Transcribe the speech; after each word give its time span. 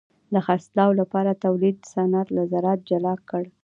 د 0.33 0.35
خرڅلاو 0.45 0.91
لپاره 1.01 1.39
تولید 1.45 1.77
صنعت 1.93 2.27
له 2.37 2.43
زراعت 2.51 2.79
جلا 2.89 3.13
کړ. 3.29 3.43